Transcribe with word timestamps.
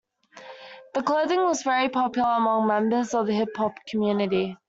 The 0.95 1.03
clothing 1.03 1.43
was 1.43 1.61
very 1.61 1.87
popular 1.87 2.29
among 2.29 2.65
members 2.65 3.13
of 3.13 3.27
the 3.27 3.33
hip-hop 3.35 3.85
community. 3.85 4.57